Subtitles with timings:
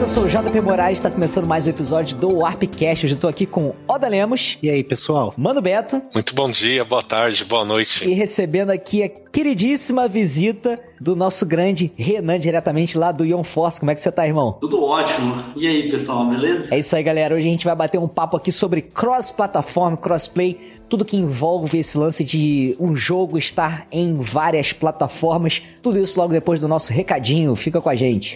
[0.00, 3.04] Eu sou o JP Moraes, está começando mais um episódio do Warpcast.
[3.04, 4.56] Hoje eu tô aqui com Oda Lemos.
[4.62, 5.34] E aí, pessoal?
[5.36, 6.00] Mano Beto.
[6.14, 8.08] Muito bom dia, boa tarde, boa noite.
[8.08, 13.78] E recebendo aqui a queridíssima visita do nosso grande Renan, diretamente lá do Ion Force.
[13.78, 14.56] Como é que você tá, irmão?
[14.58, 15.44] Tudo ótimo.
[15.54, 16.74] E aí, pessoal, beleza?
[16.74, 17.34] É isso aí, galera.
[17.34, 20.58] Hoje a gente vai bater um papo aqui sobre cross-plataforma, crossplay,
[20.88, 25.60] tudo que envolve esse lance de um jogo estar em várias plataformas.
[25.82, 27.54] Tudo isso logo depois do nosso recadinho.
[27.54, 28.34] Fica com a gente.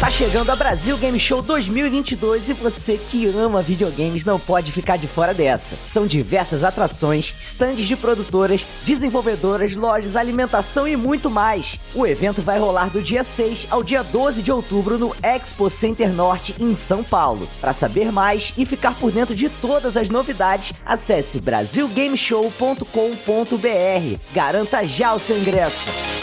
[0.00, 4.98] Tá chegando a Brasil Game Show 2022 e você que ama videogames não pode ficar
[4.98, 5.76] de fora dessa.
[5.88, 11.78] São diversas atrações, stands de produtoras, desenvolvedoras, lojas, alimentação e muito mais.
[11.94, 16.12] O evento vai rolar do dia 6 ao dia 12 de outubro no Expo Center
[16.12, 17.48] Norte em São Paulo.
[17.60, 24.18] Para saber mais e ficar por dentro de todas as novidades, acesse brasilgameshow.com.br.
[24.34, 26.13] Garanta já o seu ingresso.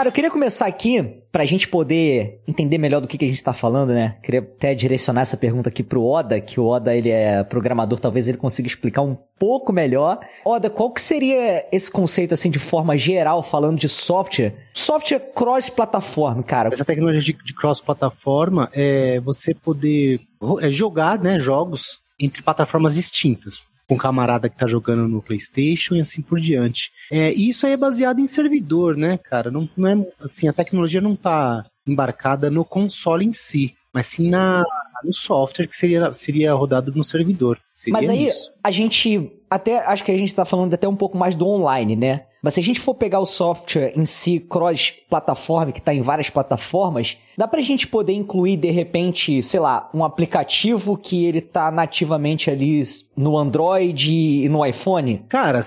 [0.00, 3.44] Cara, eu queria começar aqui pra gente poder entender melhor do que, que a gente
[3.44, 4.16] tá falando, né?
[4.22, 8.26] Queria até direcionar essa pergunta aqui pro Oda, que o Oda ele é programador, talvez
[8.26, 10.18] ele consiga explicar um pouco melhor.
[10.42, 14.54] Oda, qual que seria esse conceito assim de forma geral falando de software?
[14.72, 16.70] Software cross-plataforma, cara.
[16.72, 20.18] Essa tecnologia de, cross-plataforma é você poder
[20.62, 25.96] é jogar, né, jogos entre plataformas distintas com um camarada que tá jogando no PlayStation
[25.96, 26.92] e assim por diante.
[27.10, 29.50] É, isso aí é baseado em servidor, né, cara?
[29.50, 34.30] Não, não é assim, a tecnologia não tá embarcada no console em si, mas sim
[34.30, 34.62] na,
[35.02, 37.58] no software que seria, seria rodado no servidor.
[37.72, 38.52] Seria Mas aí isso.
[38.62, 41.96] a gente até acho que a gente tá falando até um pouco mais do online,
[41.96, 42.26] né?
[42.42, 46.30] Mas se a gente for pegar o software em si cross-plataforma, que tá em várias
[46.30, 51.70] plataformas, dá pra gente poder incluir de repente, sei lá, um aplicativo que ele tá
[51.70, 52.80] nativamente ali
[53.16, 55.22] no Android e no iPhone?
[55.28, 55.60] Cara,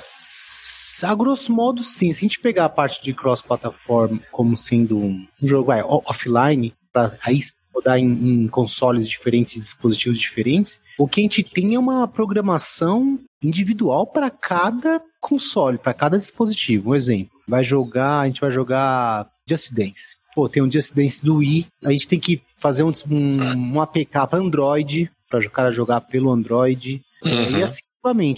[1.04, 2.12] a grosso modo sim.
[2.12, 7.10] Se a gente pegar a parte de cross-plataforma como sendo um jogo o- offline, pra
[7.26, 7.40] aí
[7.74, 13.20] rodar em, em consoles diferentes, dispositivos diferentes, o que a gente tem é uma programação
[13.42, 16.92] individual para cada console, para cada dispositivo.
[16.92, 20.18] Um exemplo, vai jogar, a gente vai jogar Just Dance.
[20.36, 23.82] Pô, tem um Just Dance do Wii, a gente tem que fazer um, um, um
[23.82, 27.02] APK para Android, para o cara jogar pelo Android.
[27.24, 27.58] Uhum.
[27.58, 27.82] E assim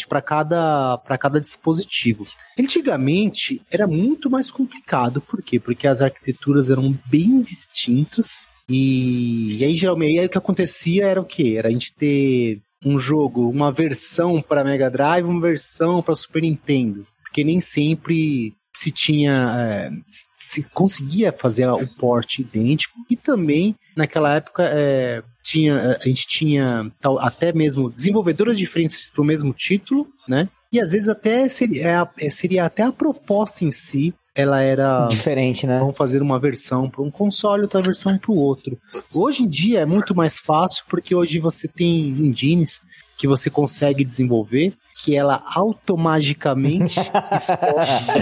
[0.07, 2.23] para cada para cada dispositivo.
[2.59, 5.59] Antigamente era muito mais complicado, por quê?
[5.59, 11.19] Porque as arquiteturas eram bem distintas e, e aí geralmente aí o que acontecia era
[11.19, 11.55] o quê?
[11.57, 16.43] Era a gente ter um jogo, uma versão para Mega Drive, uma versão para Super
[16.43, 19.89] Nintendo, porque nem sempre se tinha é,
[20.33, 26.91] se conseguia fazer o port idêntico e também naquela época é, tinha a gente tinha
[26.99, 30.49] tal, até mesmo desenvolvedoras diferentes para o mesmo título, né?
[30.71, 35.65] E às vezes até seria, é, seria até a proposta em si ela era Diferente,
[35.65, 35.79] né?
[35.79, 38.77] vamos fazer uma versão para um console, outra versão para o outro.
[39.13, 42.81] Hoje em dia é muito mais fácil porque hoje você tem engines
[43.17, 46.99] que você consegue desenvolver que ela automaticamente
[47.31, 48.13] exporta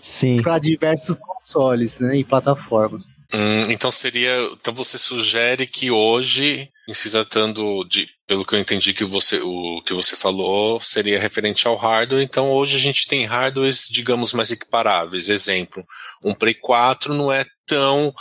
[0.00, 0.42] Sim.
[0.42, 3.08] para diversos consoles né, e plataformas.
[3.34, 4.48] Hum, então seria.
[4.52, 8.08] Então você sugere que hoje, em se tratando de.
[8.26, 12.22] Pelo que eu entendi que você, o que você falou, seria referente ao hardware.
[12.22, 15.28] Então hoje a gente tem hardwares, digamos, mais equiparáveis.
[15.28, 15.84] Exemplo,
[16.22, 18.14] um Play 4 não é tão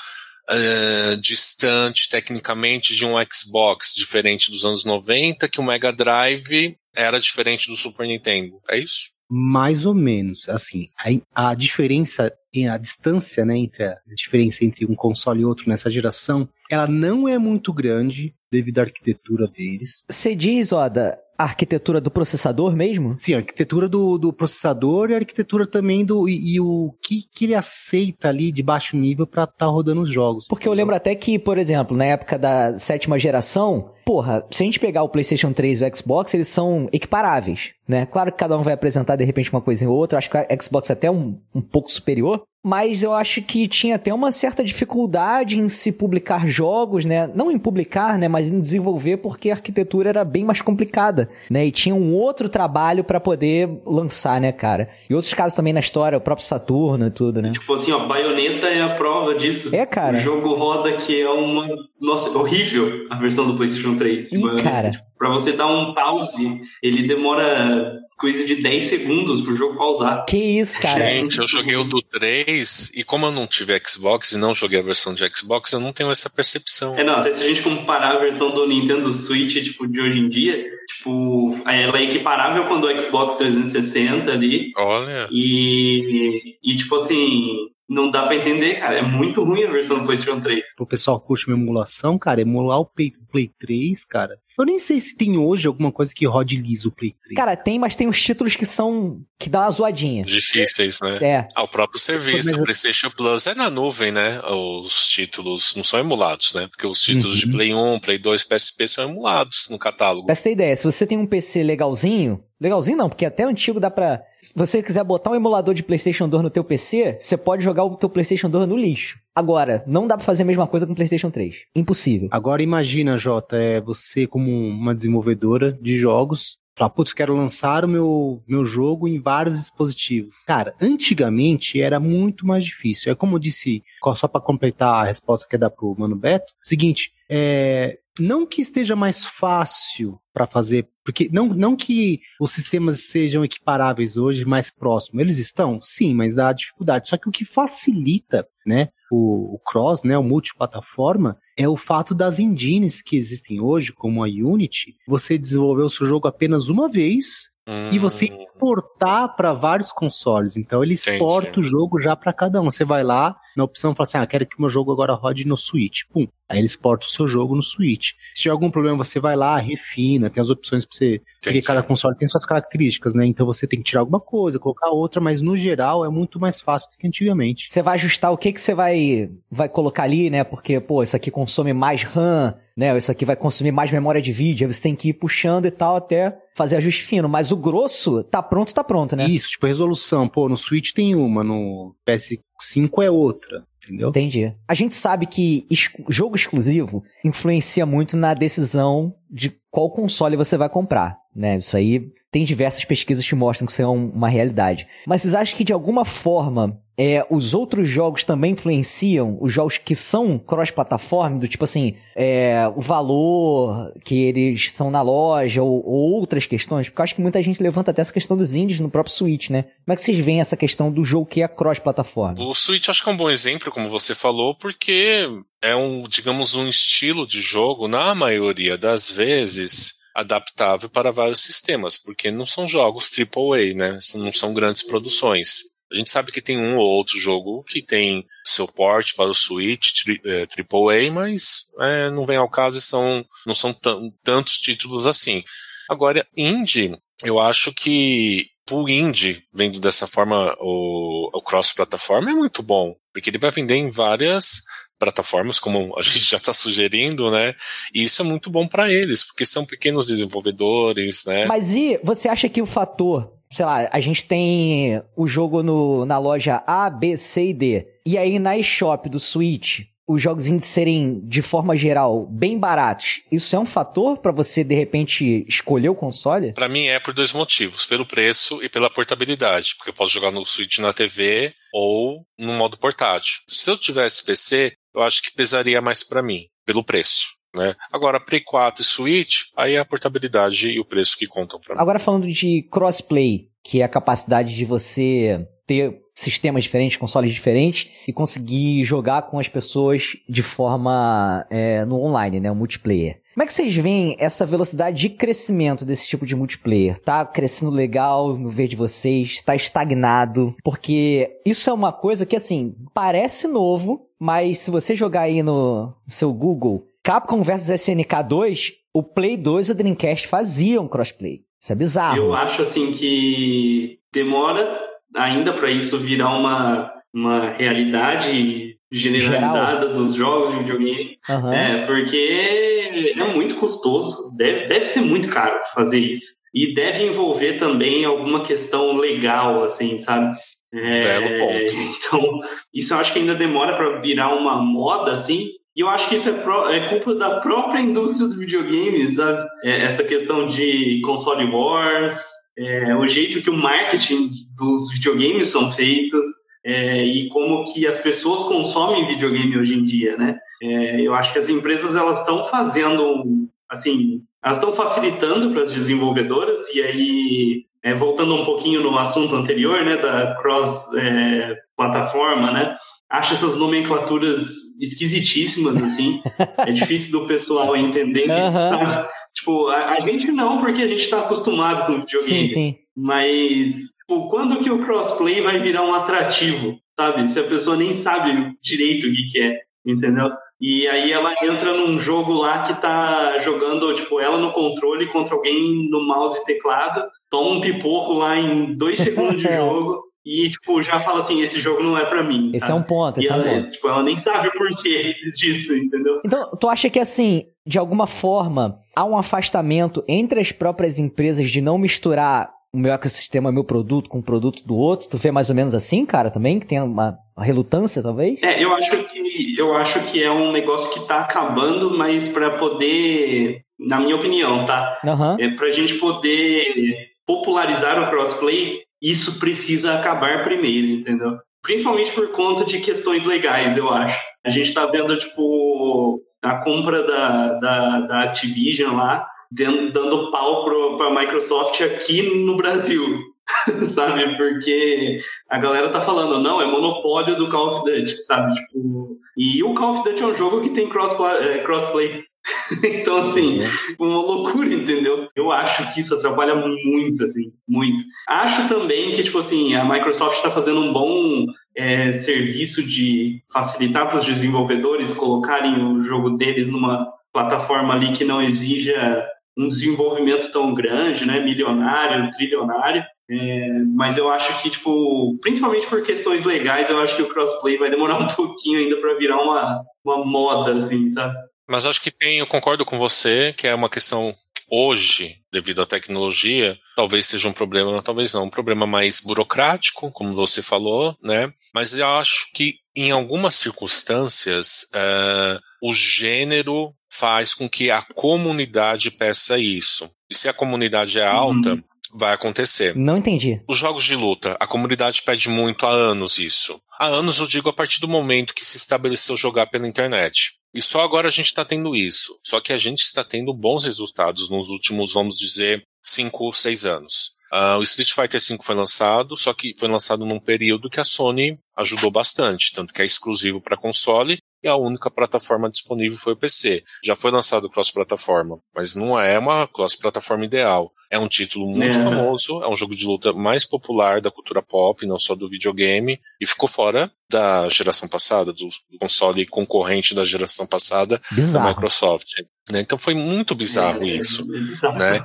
[0.50, 7.20] eh, distante tecnicamente de um Xbox, diferente dos anos 90, que o Mega Drive era
[7.20, 8.60] diferente do Super Nintendo.
[8.70, 9.14] É isso?
[9.30, 10.90] Mais ou menos, assim,
[11.34, 12.32] a, a diferença,
[12.70, 17.28] a distância, né, entre a diferença entre um console e outro nessa geração, ela não
[17.28, 20.06] é muito grande devido à arquitetura deles.
[20.10, 23.18] Você diz, Oda, a arquitetura do processador mesmo?
[23.18, 27.24] Sim, a arquitetura do, do processador e a arquitetura também do e, e o que,
[27.36, 30.48] que ele aceita ali de baixo nível para estar rodando os jogos.
[30.48, 34.66] Porque eu lembro até que, por exemplo, na época da sétima geração, porra, se a
[34.66, 38.06] gente pegar o PlayStation 3 e o Xbox, eles são equiparáveis, né?
[38.06, 40.64] Claro que cada um vai apresentar de repente uma coisa ou outra, acho que o
[40.64, 44.64] Xbox é até um, um pouco superior, mas eu acho que tinha até uma certa
[44.64, 47.28] dificuldade em se publicar jogos, né?
[47.28, 48.30] Não em publicar, né?
[48.30, 51.66] Mas em desenvolver, porque a arquitetura era bem mais complicada, né?
[51.66, 54.90] E tinha um outro trabalho pra poder lançar, né, cara?
[55.10, 57.52] E outros casos também na história, o próprio Saturno e tudo, né?
[57.52, 59.76] Tipo assim, ó, Bayonetta é a prova disso.
[59.76, 60.18] É, cara.
[60.18, 61.68] O jogo roda que é uma.
[62.00, 64.30] Nossa, horrível a versão do PlayStation 3.
[64.30, 64.64] de Ih, Bayonetta.
[64.70, 64.92] cara.
[64.92, 70.26] Tipo, Para você dar um pause, ele demora coisa de 10 segundos pro jogo pausar.
[70.26, 71.10] Que isso, cara?
[71.10, 74.80] Gente, eu joguei o do 3 e como eu não tive Xbox e não joguei
[74.80, 76.98] a versão de Xbox, eu não tenho essa percepção.
[76.98, 80.20] É, não, até se a gente comparar a versão do Nintendo Switch, tipo, de hoje
[80.20, 80.56] em dia,
[81.04, 84.72] tipo, ela é equiparável com a do Xbox 360 ali.
[84.78, 85.28] Olha.
[85.30, 88.98] E, e tipo assim, não dá pra entender, cara.
[88.98, 90.66] É muito ruim a versão do PlayStation 3.
[90.80, 94.36] O pessoal curte uma emulação, cara, emular o Play, Play 3, cara.
[94.58, 97.36] Eu nem sei se tem hoje alguma coisa que rode liso o Play 3.
[97.36, 99.20] Cara, tem, mas tem uns títulos que são.
[99.40, 100.24] que dá uma zoadinha.
[100.24, 101.18] Difíceis, né?
[101.22, 101.48] É.
[101.56, 104.40] Ah, o próprio serviço, Mas o PlayStation Plus é na nuvem, né?
[104.48, 106.68] Os títulos não são emulados, né?
[106.68, 107.52] Porque os títulos de Uhum.
[107.52, 110.26] Play 1, Play 2, PSP são emulados no catálogo.
[110.28, 113.80] Pra você ter ideia, se você tem um PC legalzinho, legalzinho não, porque até antigo
[113.80, 114.22] dá pra.
[114.42, 117.84] Se você quiser botar um emulador de PlayStation 2 no teu PC, você pode jogar
[117.86, 119.18] o teu PlayStation 2 no lixo.
[119.36, 121.64] Agora, não dá pra fazer a mesma coisa com o PlayStation 3.
[121.76, 122.30] Impossível.
[122.32, 127.88] Agora imagina, Jota, é você como uma desenvolvedora de jogos, falar, putz, quero lançar o
[127.88, 130.44] meu, meu jogo em vários dispositivos.
[130.46, 133.12] Cara, antigamente era muito mais difícil.
[133.12, 133.84] É como eu disse,
[134.16, 138.62] só pra completar a resposta que é dar pro Mano Beto, seguinte, é, não que
[138.62, 144.70] esteja mais fácil para fazer, porque não, não que os sistemas sejam equiparáveis hoje, mais
[144.70, 145.22] próximos.
[145.22, 145.80] Eles estão?
[145.82, 147.10] Sim, mas dá dificuldade.
[147.10, 152.16] Só que o que facilita, né, o, o cross, né, o multiplataforma, é o fato
[152.16, 156.90] das engines que existem hoje, como a Unity, você desenvolver o seu jogo apenas uma
[156.90, 157.53] vez
[157.92, 160.58] e você Hum, exportar para vários consoles.
[160.58, 161.12] Então ele Entendi.
[161.12, 162.66] exporta o jogo já para cada um.
[162.66, 165.14] Você vai lá na opção e fala assim: ah, quero que o meu jogo agora
[165.14, 166.02] rode no Switch.
[166.12, 166.28] Pum.
[166.50, 168.12] Aí ele exporta o seu jogo no Switch.
[168.34, 171.20] Se tiver algum problema, você vai lá, refina, tem as opções para você.
[171.42, 171.62] Porque Entendi.
[171.62, 173.26] cada console tem suas características, né?
[173.26, 176.62] Então você tem que tirar alguma coisa, colocar outra, mas no geral é muito mais
[176.62, 177.66] fácil do que antigamente.
[177.70, 180.44] Você vai ajustar o que que você vai, vai colocar ali, né?
[180.44, 182.96] Porque, pô, isso aqui consome mais RAM, né?
[182.98, 184.68] Isso aqui vai consumir mais memória de vídeo.
[184.68, 187.30] Aí você tem que ir puxando e tal até fazer ajuste fino.
[187.30, 189.28] Mas o grosso, tá pronto, tá pronto, né?
[189.28, 190.28] Isso, tipo, resolução.
[190.28, 193.64] Pô, no Switch tem uma, no PS5 é outra.
[193.84, 194.10] Entendeu?
[194.10, 194.54] Entendi.
[194.68, 195.68] A gente sabe que
[196.08, 201.58] jogo exclusivo influencia muito na decisão de qual console você vai comprar, né?
[201.58, 204.86] Isso aí tem diversas pesquisas que mostram que isso é um- uma realidade.
[205.08, 209.80] Mas vocês acham que de alguma forma é, os outros jogos também influenciam os jogos
[209.80, 215.84] que são cross-plataforma, do tipo assim, é, o valor que eles são na loja ou,
[215.84, 216.88] ou outras questões?
[216.90, 219.50] Porque eu acho que muita gente levanta até essa questão dos indies no próprio Switch,
[219.50, 219.64] né?
[219.84, 222.36] Como é que vocês veem essa questão do jogo que é cross-plataforma?
[222.40, 225.28] O Switch acho que é um bom exemplo, como você falou, porque
[225.64, 231.98] é um, digamos, um estilo de jogo, na maioria das vezes, adaptável para vários sistemas,
[231.98, 234.00] porque não são jogos AAA, né?
[234.16, 235.74] Não são grandes produções.
[235.92, 239.34] A gente sabe que tem um ou outro jogo que tem seu port para o
[239.34, 244.58] Switch é, AAA, mas é, não vem ao caso e são, não são tan- tantos
[244.58, 245.44] títulos assim.
[245.88, 252.64] Agora, indie, eu acho que o indie, vendo dessa forma o, o cross-plataforma, é muito
[252.64, 254.64] bom, porque ele vai vender em várias
[255.04, 257.54] plataformas, como a gente já está sugerindo, né?
[257.94, 261.46] E isso é muito bom para eles, porque são pequenos desenvolvedores, né?
[261.46, 266.06] Mas e você acha que o fator, sei lá, a gente tem o jogo no,
[266.06, 267.88] na loja A, B, C e D.
[268.06, 273.22] E aí na eShop do Switch, os jogos indie serem, de forma geral, bem baratos.
[273.32, 276.54] Isso é um fator pra você, de repente, escolher o console?
[276.54, 280.32] Para mim é por dois motivos, pelo preço e pela portabilidade, porque eu posso jogar
[280.32, 283.42] no Switch na TV ou no modo portátil.
[283.48, 287.34] Se eu tivesse PC, eu acho que pesaria mais para mim, pelo preço.
[287.56, 287.76] Né?
[287.92, 291.76] Agora, Play 4 e Switch, aí é a portabilidade e o preço que contam para
[291.76, 291.82] mim.
[291.82, 297.90] Agora falando de crossplay, que é a capacidade de você ter sistemas diferentes, consoles diferentes
[298.08, 303.22] e conseguir jogar com as pessoas de forma é, no online, né, o multiplayer.
[303.34, 307.00] Como é que vocês veem essa velocidade de crescimento desse tipo de multiplayer?
[307.00, 309.42] Tá crescendo legal no ver de vocês?
[309.42, 310.56] Tá estagnado?
[310.64, 315.94] Porque isso é uma coisa que, assim, parece novo, mas se você jogar aí no
[316.08, 321.42] seu Google Capcom vs SNK 2, o Play 2 e o Dreamcast faziam crossplay.
[321.62, 322.18] Isso é bizarro.
[322.18, 324.80] Eu acho assim que demora
[325.14, 331.18] ainda para isso virar uma, uma realidade generalizada dos jogos de videogame.
[331.30, 331.54] Aham.
[331.54, 336.42] É, porque é muito custoso, deve, deve ser muito caro fazer isso.
[336.54, 340.34] E deve envolver também alguma questão legal, assim, sabe?
[340.74, 342.40] É, então,
[342.74, 345.50] isso eu acho que ainda demora para virar uma moda, assim.
[345.76, 349.48] E eu acho que isso é, pró- é culpa da própria indústria do videogame, sabe?
[349.64, 352.28] É, essa questão de console wars,
[352.58, 356.28] é, o jeito que o marketing dos videogames são feitos
[356.64, 360.38] é, e como que as pessoas consomem videogame hoje em dia, né?
[360.62, 365.74] É, eu acho que as empresas elas estão fazendo, assim, elas estão facilitando para as
[365.74, 372.78] desenvolvedoras, e aí, é, voltando um pouquinho no assunto anterior, né, da cross-plataforma, é, né,
[373.12, 374.42] acho essas nomenclaturas
[374.82, 376.22] esquisitíssimas, assim.
[376.58, 378.30] é difícil do pessoal entender.
[378.30, 379.06] Uhum.
[379.36, 382.22] Tipo, a, a, gente não, porque a gente está acostumado com videogame.
[382.22, 382.78] Sim, sim.
[382.96, 387.30] Mas, tipo, quando que o crossplay vai virar um atrativo, sabe?
[387.30, 390.32] Se a pessoa nem sabe direito o que, que é, entendeu?
[390.64, 395.36] E aí ela entra num jogo lá que tá jogando, tipo, ela no controle contra
[395.36, 400.50] alguém no mouse e teclado, toma um pipoco lá em dois segundos de jogo e,
[400.50, 402.50] tipo, já fala assim, esse jogo não é para mim.
[402.54, 403.72] Esse é um ponto, esse e é um ponto.
[403.72, 406.22] Tipo, ela nem sabe o porquê disso, entendeu?
[406.26, 411.52] Então, tu acha que, assim, de alguma forma, há um afastamento entre as próprias empresas
[411.52, 415.08] de não misturar o meu ecossistema, meu produto com o produto do outro?
[415.08, 416.60] Tu vê mais ou menos assim, cara, também?
[416.60, 418.42] Que tem uma, uma relutância, talvez?
[418.42, 422.58] É, eu acho que, eu acho que é um negócio que tá acabando, mas para
[422.58, 425.00] poder, na minha opinião, tá?
[425.04, 425.38] Uhum.
[425.40, 431.38] É pra gente poder popularizar o crossplay, isso precisa acabar primeiro, entendeu?
[431.62, 434.20] Principalmente por conta de questões legais, eu acho.
[434.44, 440.66] A gente está vendo, tipo, a compra da, da, da Activision lá, dando pau
[440.98, 443.22] para a Microsoft aqui no Brasil,
[443.84, 444.36] sabe?
[444.36, 445.20] Porque
[445.50, 448.54] a galera tá falando, não, é monopólio do Call of Duty, sabe?
[448.56, 451.38] Tipo, e o Call of Duty é um jogo que tem crossplay.
[451.38, 452.24] É, crossplay.
[452.84, 453.62] então, assim,
[453.98, 455.30] uma loucura, entendeu?
[455.36, 458.04] Eu acho que isso atrapalha muito, assim, muito.
[458.28, 461.46] Acho também que, tipo assim, a Microsoft está fazendo um bom
[461.76, 468.24] é, serviço de facilitar para os desenvolvedores colocarem o jogo deles numa plataforma ali que
[468.24, 469.26] não exija
[469.58, 473.04] um desenvolvimento tão grande, né, milionário, trilionário.
[473.30, 477.78] É, mas eu acho que, tipo, principalmente por questões legais, eu acho que o crossplay
[477.78, 481.36] vai demorar um pouquinho ainda para virar uma, uma moda, assim, sabe?
[481.70, 484.34] Mas acho que tem, eu concordo com você, que é uma questão
[484.70, 490.34] hoje, devido à tecnologia, talvez seja um problema, talvez não, um problema mais burocrático, como
[490.34, 491.52] você falou, né?
[491.74, 499.12] Mas eu acho que em algumas circunstâncias uh, o gênero faz com que a comunidade
[499.12, 500.10] peça isso.
[500.30, 501.84] E se a comunidade é alta, uhum.
[502.16, 502.96] vai acontecer.
[502.96, 503.62] Não entendi.
[503.70, 506.82] Os jogos de luta, a comunidade pede muito há anos isso.
[506.98, 510.54] Há anos eu digo a partir do momento que se estabeleceu jogar pela internet.
[510.74, 512.36] E só agora a gente está tendo isso.
[512.44, 516.86] Só que a gente está tendo bons resultados nos últimos, vamos dizer, 5 ou 6
[516.86, 517.34] anos.
[517.54, 521.04] Uh, o Street Fighter V foi lançado, só que foi lançado num período que a
[521.04, 526.34] Sony ajudou bastante, tanto que é exclusivo para console e a única plataforma disponível foi
[526.34, 526.84] o PC.
[527.04, 530.92] Já foi lançado cross-plataforma, mas não é uma cross-plataforma ideal.
[531.12, 532.02] É um título muito é.
[532.02, 536.20] famoso, é um jogo de luta mais popular da cultura pop, não só do videogame,
[536.42, 538.68] e ficou fora da geração passada, do,
[539.00, 541.66] console concorrente da geração passada bizarro.
[541.66, 542.32] da Microsoft.
[542.72, 542.82] Né?
[542.82, 544.48] Então foi muito bizarro é, isso.
[544.84, 545.24] É né?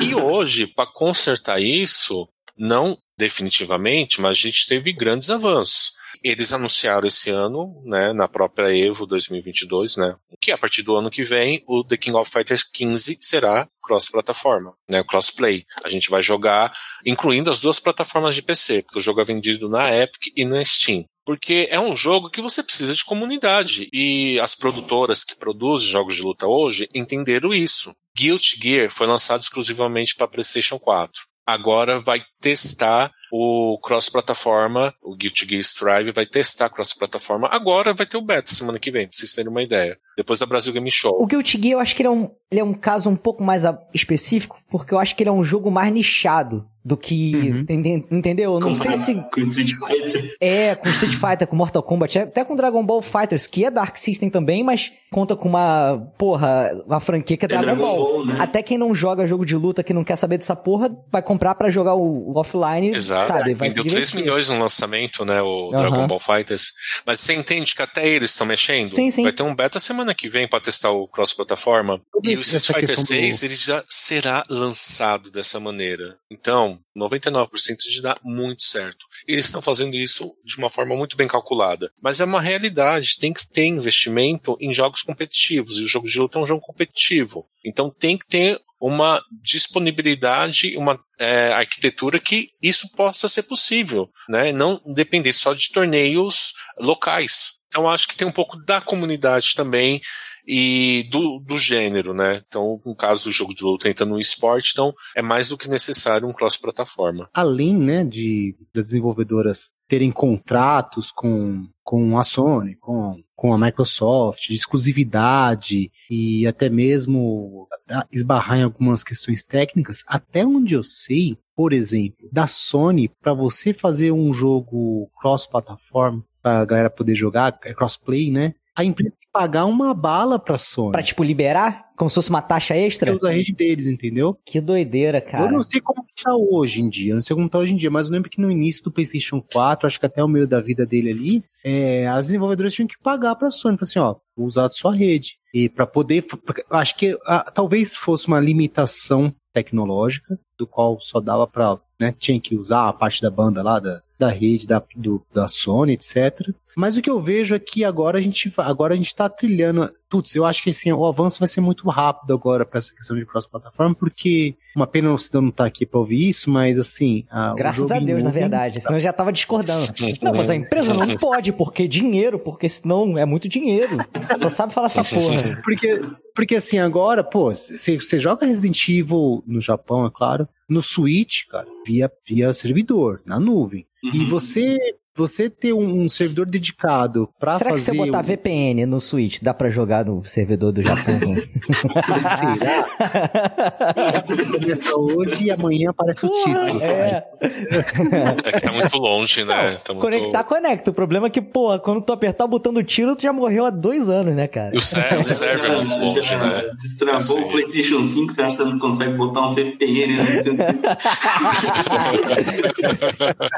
[0.00, 5.92] E hoje, para consertar isso, não definitivamente, mas a gente teve grandes avanços.
[6.22, 11.10] Eles anunciaram esse ano, né, na própria Evo 2022, né, que a partir do ano
[11.10, 15.64] que vem o The King of Fighters 15 será cross-plataforma, né, crossplay.
[15.84, 16.72] A gente vai jogar,
[17.04, 20.64] incluindo as duas plataformas de PC, porque o jogo é vendido na Epic e na
[20.64, 21.04] Steam.
[21.24, 23.88] Porque é um jogo que você precisa de comunidade.
[23.92, 27.94] E as produtoras que produzem jogos de luta hoje entenderam isso.
[28.16, 35.48] Guilty Gear foi lançado exclusivamente para PlayStation 4 agora vai testar o cross-plataforma, o Guilty
[35.48, 37.48] Gear Strive vai testar cross-plataforma.
[37.50, 39.96] Agora vai ter o beta semana que vem, pra vocês terem uma ideia.
[40.14, 41.16] Depois da Brasil Game Show.
[41.18, 43.42] O Guilty Gear eu acho que ele é um, ele é um caso um pouco
[43.42, 43.62] mais
[43.94, 47.64] específico, porque eu acho que ele é um jogo mais nichado do que.
[47.70, 48.06] Uhum.
[48.10, 48.58] Entendeu?
[48.58, 49.14] Não com, sei se.
[49.32, 50.36] Com Street Fighter.
[50.40, 53.96] É, com Street Fighter, com Mortal Kombat, até com Dragon Ball Fighters, que é Dark
[53.96, 55.98] System também, mas conta com uma.
[56.18, 57.98] Porra, uma franquia que é, é Dragon, Dragon, Ball.
[57.98, 58.36] Ball né?
[58.40, 61.54] Até quem não joga jogo de luta, que não quer saber dessa porra, vai comprar
[61.54, 63.28] para jogar o, o, offline, Exato.
[63.28, 63.54] sabe?
[63.54, 65.40] Vai Vendeu 3 milhões no lançamento, né?
[65.40, 65.70] O uhum.
[65.70, 66.72] Dragon Ball Fighters.
[67.06, 68.90] Mas você entende que até eles estão mexendo?
[68.90, 69.22] Sim, sim.
[69.22, 72.00] Vai ter um beta semana que vem para testar o cross-plataforma.
[72.24, 73.46] E o Street Fighter 6 do...
[73.46, 76.16] ele já será lançado dessa maneira.
[76.32, 77.48] Então, 99%
[77.90, 79.04] de dar muito certo.
[79.28, 81.92] Eles estão fazendo isso de uma forma muito bem calculada.
[82.00, 83.18] Mas é uma realidade.
[83.18, 85.76] Tem que ter investimento em jogos competitivos.
[85.76, 87.46] E o jogo de luta é um jogo competitivo.
[87.62, 94.52] Então tem que ter uma disponibilidade, uma é, arquitetura que isso possa ser possível, né?
[94.52, 97.60] Não depender só de torneios locais.
[97.68, 100.00] Então acho que tem um pouco da comunidade também
[100.46, 102.42] e do, do gênero, né?
[102.46, 105.68] Então, no caso do jogo de luta entra no esporte, então é mais do que
[105.68, 107.28] necessário um cross-plataforma.
[107.32, 114.48] Além, né, de das desenvolvedoras terem contratos com, com a Sony, com, com a Microsoft,
[114.48, 117.68] de exclusividade e até mesmo
[118.10, 123.74] esbarrar em algumas questões técnicas, até onde eu sei, por exemplo, da Sony, para você
[123.74, 128.54] fazer um jogo cross-plataforma, para a galera poder jogar, é crossplay, né?
[128.74, 130.92] A empresa pagar uma bala pra Sony.
[130.92, 131.90] Pra, tipo, liberar?
[131.96, 133.12] Como se fosse uma taxa extra?
[133.12, 134.36] Usa a rede deles, entendeu?
[134.44, 135.44] Que doideira, cara.
[135.44, 137.76] Eu não sei como tá hoje em dia, eu não sei como tá hoje em
[137.76, 140.46] dia, mas eu lembro que no início do PlayStation 4, acho que até o meio
[140.46, 143.78] da vida dele ali, é, as desenvolvedoras tinham que pagar pra Sony.
[143.80, 145.38] Assim, ó, vou usar a sua rede.
[145.54, 146.26] E para poder,
[146.70, 152.40] acho que a, talvez fosse uma limitação tecnológica, do qual só dava pra, né, tinha
[152.40, 156.50] que usar a parte da banda lá, da, da rede da, do, da Sony, etc.
[156.76, 159.92] Mas o que eu vejo é que agora a gente agora a gente está trilhando.
[160.08, 163.16] Putz, eu acho que assim, o avanço vai ser muito rápido agora para essa questão
[163.16, 166.78] de cross-plataforma, porque uma pena o Cidão não estar tá aqui para ouvir isso, mas
[166.78, 167.26] assim.
[167.30, 169.86] A, Graças a Deus, na verdade, senão eu já tava discordando.
[170.22, 173.98] não, mas a empresa não pode, porque dinheiro, porque senão é muito dinheiro.
[174.38, 175.60] Só sabe falar essa porra.
[175.62, 176.00] Porque,
[176.34, 181.66] porque assim, agora, pô, você joga Resident Evil no Japão, é claro, no Switch, cara,
[181.84, 183.86] via, via servidor, na nuvem.
[184.02, 184.10] Uhum.
[184.14, 184.78] E você
[185.14, 187.64] você ter um, um servidor dedicado para fazer...
[187.64, 188.22] Será que se você botar o...
[188.22, 191.20] VPN no Switch, dá para jogar no servidor do Japão?
[192.38, 194.22] Será?
[194.52, 196.82] Começa hoje e amanhã aparece o título.
[196.82, 197.26] É.
[197.40, 199.76] é que tá muito longe, né?
[199.84, 200.02] Tá muito...
[200.02, 200.90] Conectar, conecta.
[200.90, 203.66] O problema é que, pô, quando tu apertar o botão do tiro, tu já morreu
[203.66, 204.74] há dois anos, né, cara?
[204.74, 206.62] E o server, o server é muito longe, né?
[206.80, 207.40] Destravou assim.
[207.40, 210.24] o PlayStation 5, você acha que não consegue botar um VPN, né?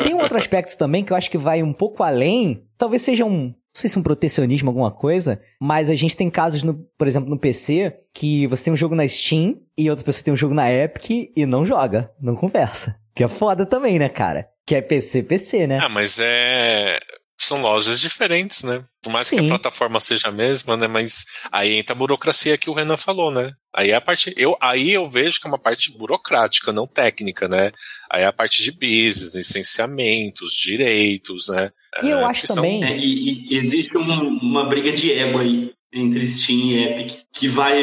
[0.03, 3.25] Tem um outro aspecto também que eu acho que vai um pouco além, talvez seja
[3.25, 7.07] um, não sei se um protecionismo, alguma coisa, mas a gente tem casos, no, por
[7.07, 10.37] exemplo, no PC, que você tem um jogo na Steam e outra pessoa tem um
[10.37, 12.99] jogo na Epic e não joga, não conversa.
[13.15, 14.49] Que é foda também, né, cara?
[14.67, 15.79] Que é PC, PC, né?
[15.83, 16.99] Ah, mas é
[17.39, 18.83] são lojas diferentes, né?
[19.03, 19.37] Por mais Sim.
[19.37, 20.87] que a plataforma seja a mesma, né?
[20.87, 23.53] Mas aí entra a burocracia que o Renan falou, né?
[23.75, 27.49] Aí é a parte, eu, aí eu vejo que é uma parte burocrática, não técnica,
[27.49, 27.73] né?
[28.11, 31.71] Aí é a parte de business, licenciamentos, direitos, né?
[32.03, 32.81] E eu é, acho também.
[32.81, 32.89] São...
[32.89, 37.49] É, e, e, existe uma, uma briga de ego aí entre Steam e Epic que
[37.49, 37.83] vai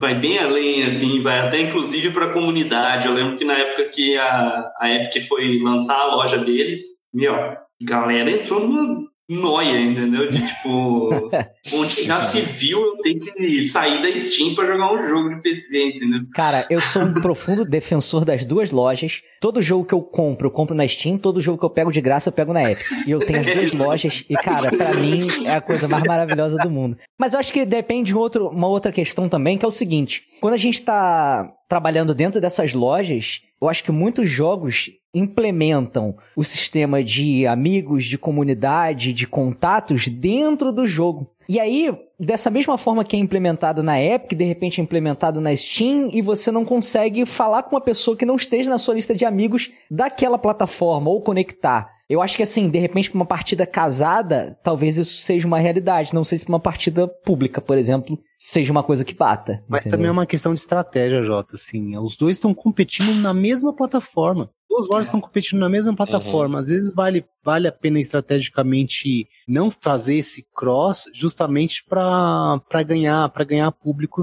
[0.00, 3.06] vai bem além, assim, vai até inclusive para a comunidade.
[3.06, 7.34] Eu lembro que na época que a, a Epic foi lançar a loja deles, meu,
[7.80, 10.30] galera entrou numa noia, entendeu?
[10.30, 11.08] De tipo,
[11.74, 15.42] onde já se viu eu tenho que sair da Steam para jogar um jogo de
[15.42, 16.20] PC, entendeu?
[16.34, 19.22] Cara, eu sou um profundo defensor das duas lojas.
[19.40, 22.00] Todo jogo que eu compro, eu compro na Steam, todo jogo que eu pego de
[22.00, 22.86] graça, eu pego na Epic.
[23.06, 26.58] E eu tenho as duas lojas e, cara, para mim é a coisa mais maravilhosa
[26.58, 26.96] do mundo.
[27.18, 30.22] Mas eu acho que depende de outro, uma outra questão também, que é o seguinte:
[30.40, 36.42] quando a gente tá trabalhando dentro dessas lojas, eu acho que muitos jogos implementam o
[36.42, 41.30] sistema de amigos, de comunidade, de contatos dentro do jogo.
[41.48, 45.54] E aí, dessa mesma forma que é implementado na Epic, de repente é implementado na
[45.56, 49.14] Steam, e você não consegue falar com uma pessoa que não esteja na sua lista
[49.14, 51.93] de amigos daquela plataforma ou conectar.
[52.08, 56.14] Eu acho que assim, de repente, para uma partida casada, talvez isso seja uma realidade.
[56.14, 59.62] Não sei se para uma partida pública, por exemplo, seja uma coisa que bata.
[59.66, 59.98] Mas entendeu?
[59.98, 61.56] também é uma questão de estratégia, Jota.
[61.56, 64.50] Assim, os dois estão competindo na mesma plataforma.
[64.74, 66.54] Duas lojas estão competindo na mesma plataforma.
[66.54, 66.60] Uhum.
[66.60, 73.44] Às vezes vale, vale a pena estrategicamente não fazer esse cross, justamente para ganhar para
[73.44, 74.20] ganhar público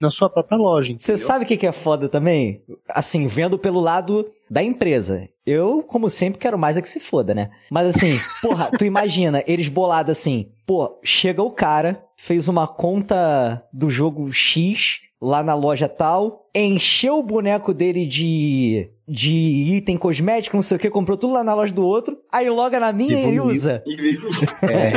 [0.00, 0.92] na sua própria loja.
[0.98, 2.60] Você sabe o que, que é foda também?
[2.88, 5.28] Assim, vendo pelo lado da empresa.
[5.46, 7.50] Eu, como sempre, quero mais é que se foda, né?
[7.70, 13.64] Mas assim, porra, tu imagina eles bolados assim, pô, chega o cara, fez uma conta
[13.72, 20.56] do jogo X lá na loja tal, encheu o boneco dele de de item cosmético,
[20.56, 23.28] não sei o que, comprou tudo lá na loja do outro, aí loga na minha
[23.28, 23.82] e usa.
[24.62, 24.92] é.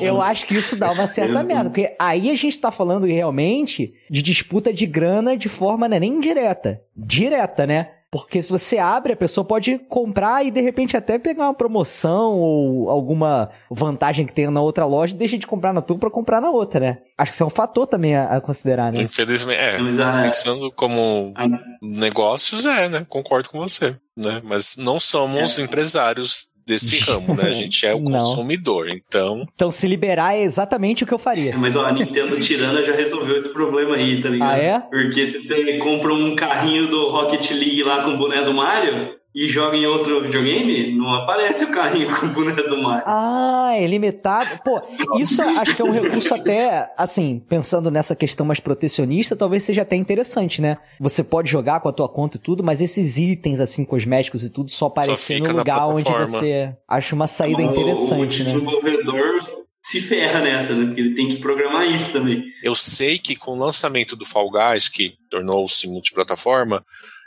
[0.04, 3.94] Eu acho que isso dá uma certa merda, porque aí a gente tá falando realmente
[4.10, 7.90] de disputa de grana de forma né, nem indireta, direta, né?
[8.14, 12.38] Porque se você abre, a pessoa pode comprar e de repente até pegar uma promoção
[12.38, 16.08] ou alguma vantagem que tenha na outra loja e deixa de comprar na tua para
[16.08, 16.98] comprar na outra, né?
[17.18, 19.02] Acho que isso é um fator também a, a considerar, né?
[19.02, 19.78] Infelizmente, é.
[20.22, 21.34] Pensando como
[21.82, 23.04] negócios, é, né?
[23.08, 24.40] Concordo com você, né?
[24.44, 25.62] Mas não somos é.
[25.62, 27.44] empresários desse ramo, né?
[27.44, 29.46] A gente é o consumidor, então.
[29.54, 31.56] Então, se liberar é exatamente o que eu faria.
[31.56, 34.50] Mas ó, a Nintendo Tirana já resolveu esse problema aí, tá ligado?
[34.50, 34.80] Ah, é?
[34.80, 39.14] Porque se você compra um carrinho do Rocket League lá com o boné do Mario,
[39.34, 43.02] e joga em outro videogame, não aparece o carrinho com o boneco do Mario.
[43.04, 44.60] Ah, é limitado.
[44.64, 44.80] Pô,
[45.18, 49.82] isso acho que é um recurso até, assim, pensando nessa questão mais protecionista, talvez seja
[49.82, 50.78] até interessante, né?
[51.00, 54.52] Você pode jogar com a tua conta e tudo, mas esses itens, assim, cosméticos e
[54.52, 58.54] tudo, só aparecer só no lugar onde você acha uma saída interessante, o, né?
[58.54, 60.86] O desenvolvedor se ferra nessa, né?
[60.86, 62.44] Porque ele tem que programar isso também.
[62.62, 66.84] Eu sei que com o lançamento do Fall Guys, que tornou-se multiplataforma,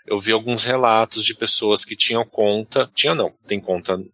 [0.07, 4.05] eu vi alguns relatos de pessoas que tinham conta, tinha não, tem conta no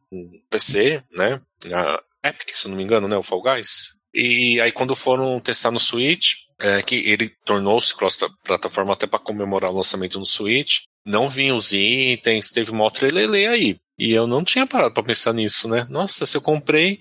[0.49, 1.41] PC, né?
[1.65, 3.15] Na Epic, se não me engano, né?
[3.15, 3.93] O Fall Guys.
[4.13, 9.71] E aí quando foram testar no Switch, é, que ele tornou-se cross-plataforma até para comemorar
[9.71, 13.75] o lançamento no Switch, não vinham os itens, teve uma outra lele aí.
[13.97, 15.86] E eu não tinha parado para pensar nisso, né?
[15.89, 16.99] Nossa, se eu comprei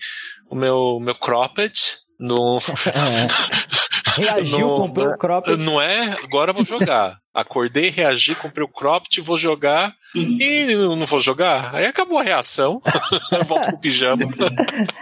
[0.51, 1.79] o meu, meu cropped
[2.19, 2.59] no.
[4.17, 5.65] Reagiu, no, comprou o cropped.
[5.65, 6.17] Não é?
[6.23, 7.19] Agora eu vou jogar.
[7.35, 11.75] Acordei, reagi, comprei o cropped, vou jogar e não vou jogar.
[11.75, 12.81] Aí acabou a reação.
[13.47, 14.25] Volto pro pijama.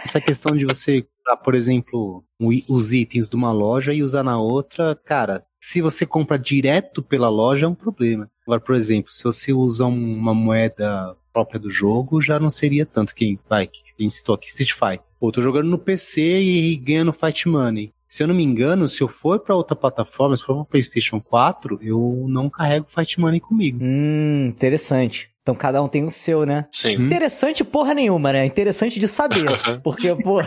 [0.01, 1.05] Essa questão de você,
[1.43, 2.23] por exemplo,
[2.69, 7.29] os itens de uma loja e usar na outra, cara, se você compra direto pela
[7.29, 8.29] loja é um problema.
[8.47, 13.13] Agora, por exemplo, se você usa uma moeda própria do jogo, já não seria tanto.
[13.13, 15.05] Quem vai, quem citou aqui Street Fighter.
[15.19, 17.93] Pô, tô jogando no PC e ganhando Fight Money.
[18.11, 21.21] Se eu não me engano, se eu for para outra plataforma, se for para PlayStation
[21.21, 23.79] 4, eu não carrego Fight Money comigo.
[23.81, 25.29] Hum, interessante.
[25.41, 26.65] Então cada um tem o seu, né?
[26.73, 27.05] Sim.
[27.05, 28.45] Interessante porra nenhuma, né?
[28.45, 29.45] Interessante de saber.
[29.81, 30.41] porque, pô.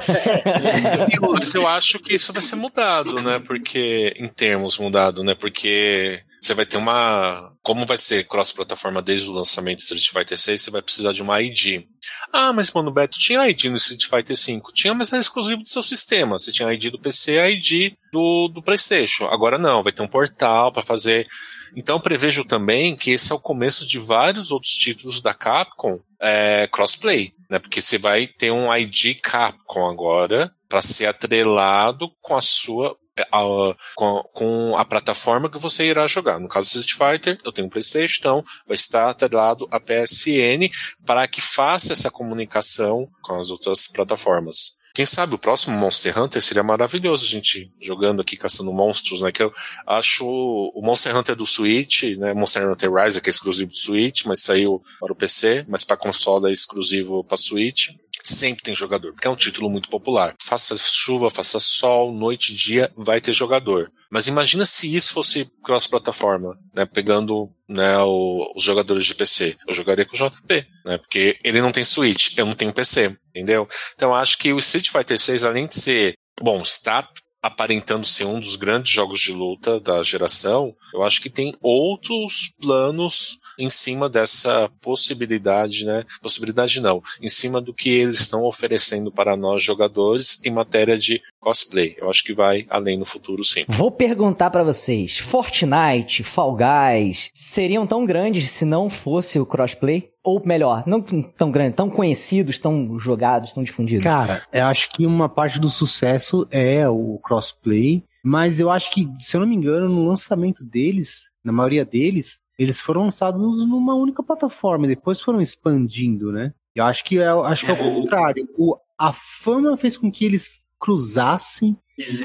[1.32, 3.38] Mas eu acho que isso vai ser mudado, né?
[3.46, 4.12] Porque.
[4.18, 5.34] Em termos mudado, né?
[5.34, 7.52] Porque você vai ter uma.
[7.62, 11.22] Como vai ser cross-plataforma desde o lançamento do Street Fighter 6, você vai precisar de
[11.22, 11.84] uma ID.
[12.30, 14.72] Ah, mas mano, Beto, tinha ID no Street Fighter 5.
[14.72, 16.38] Tinha, mas era exclusivo do seu sistema.
[16.38, 19.24] Você tinha ID do PC ID do, do PlayStation.
[19.26, 21.26] Agora não, vai ter um portal para fazer.
[21.74, 26.68] Então prevejo também que esse é o começo de vários outros títulos da Capcom é,
[26.70, 27.58] crossplay, né?
[27.58, 32.96] Porque você vai ter um ID Capcom agora para ser atrelado com a sua
[33.30, 36.38] a, com, com, a plataforma que você irá jogar.
[36.38, 40.68] No caso do Street Fighter, eu tenho um PlayStation, então vai estar atrelado a PSN
[41.04, 44.78] para que faça essa comunicação com as outras plataformas.
[44.94, 49.32] Quem sabe o próximo Monster Hunter seria maravilhoso a gente jogando aqui, caçando monstros, né?
[49.32, 49.52] Que eu
[49.88, 52.32] acho o Monster Hunter do Switch, né?
[52.32, 55.96] Monster Hunter Rise, que é exclusivo do Switch, mas saiu para o PC, mas para
[55.96, 57.88] console é exclusivo para Switch
[58.24, 60.34] sempre tem jogador, porque é um título muito popular.
[60.42, 63.92] Faça chuva, faça sol, noite dia, vai ter jogador.
[64.10, 66.86] Mas imagina se isso fosse cross-plataforma, né?
[66.86, 69.56] Pegando né, o, os jogadores de PC.
[69.66, 70.98] Eu jogaria com o JP, né?
[70.98, 73.68] Porque ele não tem Switch, eu não tenho PC, entendeu?
[73.94, 77.08] Então acho que o Street Fighter 6, além de ser, bom, está
[77.42, 82.54] aparentando ser um dos grandes jogos de luta da geração, eu acho que tem outros
[82.58, 86.04] planos em cima dessa possibilidade, né?
[86.22, 91.22] Possibilidade não, em cima do que eles estão oferecendo para nós jogadores em matéria de
[91.40, 91.96] cosplay.
[91.98, 93.64] Eu acho que vai além no futuro, sim.
[93.68, 100.10] Vou perguntar para vocês: Fortnite, Fall Guys seriam tão grandes se não fosse o crossplay?
[100.22, 104.04] Ou melhor, não tão grandes, tão conhecidos, tão jogados, tão difundidos?
[104.04, 109.06] Cara, eu acho que uma parte do sucesso é o crossplay, mas eu acho que,
[109.20, 113.94] se eu não me engano, no lançamento deles, na maioria deles, eles foram lançados numa
[113.94, 116.52] única plataforma, e depois foram expandindo, né?
[116.74, 118.48] Eu acho que é, acho que é o é, contrário.
[118.56, 121.76] O, a fama fez com que eles cruzassem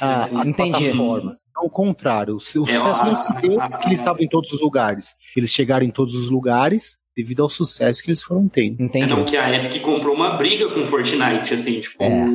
[0.02, 0.92] a, as Entendi.
[0.92, 1.40] plataformas.
[1.56, 4.60] Ao é contrário, o, o sucesso não se deu porque eles estavam em todos os
[4.60, 5.16] lugares.
[5.36, 8.82] Eles chegaram em todos os lugares devido ao sucesso que eles foram tendo.
[8.82, 9.12] Entendi.
[9.12, 12.26] É, não, que a Epic comprou uma briga com Fortnite, assim, tipo, é.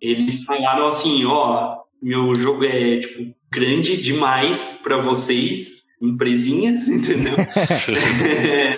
[0.00, 7.34] eles falaram assim, ó, meu jogo é, tipo, grande demais para vocês, empresinhas, entendeu?
[7.38, 8.76] é,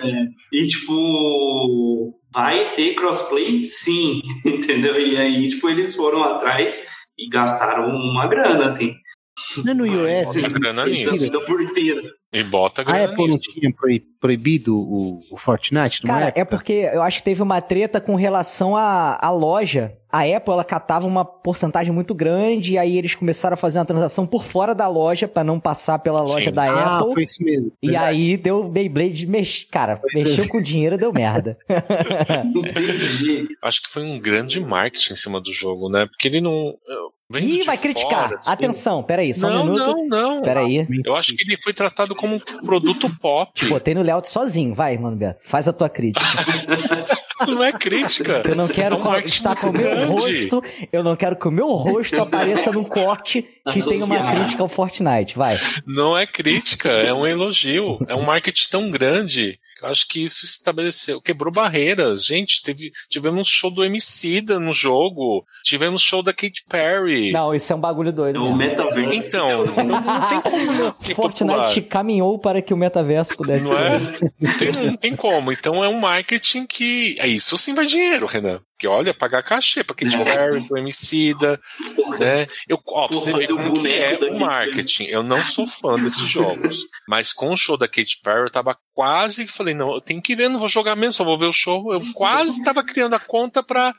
[0.51, 3.65] e tipo, vai ter crossplay?
[3.65, 4.99] Sim, entendeu?
[4.99, 8.93] E aí, tipo, eles foram atrás e gastaram uma grana, assim.
[9.57, 10.35] Não é no US.
[10.35, 11.31] Bota grana nisso.
[12.33, 13.69] E bota grana A Apple não tinha
[14.19, 16.01] proibido o, o Fortnite?
[16.03, 20.37] Cara, é porque eu acho que teve uma treta com relação à, à loja a
[20.37, 24.25] Apple ela catava uma porcentagem muito grande e aí eles começaram a fazer uma transação
[24.25, 26.55] por fora da loja para não passar pela loja Sim.
[26.55, 27.13] da ah, Apple.
[27.13, 27.71] Foi isso mesmo.
[27.83, 28.05] E verdade.
[28.05, 29.67] aí deu Beyblade, mex...
[29.69, 30.51] cara, foi mexeu mesmo.
[30.51, 31.57] com o dinheiro, deu merda.
[33.61, 36.05] Acho que foi um grande marketing em cima do jogo, né?
[36.05, 36.53] Porque ele não
[37.33, 38.29] Ih, vai criticar.
[38.29, 38.51] Fora, assim.
[38.51, 40.05] Atenção, peraí, só não, um minuto.
[40.07, 40.87] Não, não, Peraí.
[41.03, 43.65] Eu acho que ele foi tratado como um produto pop.
[43.65, 44.75] Botei no layout sozinho.
[44.75, 45.41] Vai, mano Beto.
[45.43, 46.23] Faz a tua crítica.
[47.47, 48.43] não é crítica.
[48.45, 50.63] Eu não quero é um estar com o meu rosto.
[50.91, 54.69] Eu não quero que o meu rosto apareça num corte que tem uma crítica ao
[54.69, 55.57] Fortnite, vai.
[55.87, 57.99] Não é crítica, é um elogio.
[58.07, 62.25] É um marketing tão grande acho que isso estabeleceu, quebrou barreiras.
[62.25, 67.31] Gente, teve, tivemos show do Emicida no jogo, tivemos show da Katy Perry.
[67.31, 68.37] Não, isso é um bagulho doido.
[68.37, 69.17] É o metaverso.
[69.17, 70.95] Então, não, não tem como.
[71.15, 71.81] Fortnite popular.
[71.89, 73.69] caminhou para que o metaverso pudesse.
[73.69, 73.99] Não é?
[74.39, 75.51] Não tem, não tem como.
[75.51, 77.15] Então é um marketing que.
[77.19, 78.59] É isso sim vai dinheiro, Renan.
[78.85, 80.23] Que olha, pagar cachê pra Katy é.
[80.23, 81.59] Perry, pro Emicida,
[82.19, 82.45] né?
[82.69, 85.05] Eu, ó, pra você ver como que é o marketing.
[85.05, 86.85] Eu não sou fã desses jogos.
[87.07, 90.35] Mas com o show da Katy Perry, eu tava quase falei, não, eu tenho que
[90.35, 91.91] ver, não vou jogar mesmo, só vou ver o show.
[91.91, 93.91] Eu quase tava criando a conta pra